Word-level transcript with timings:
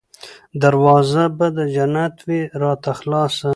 دروازه 0.61 1.23
به 1.37 1.47
د 1.57 1.59
جنت 1.75 2.15
وي 2.27 2.41
راته 2.61 2.91
خلاصه 2.99 3.49